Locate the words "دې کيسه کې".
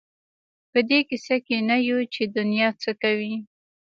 0.89-1.57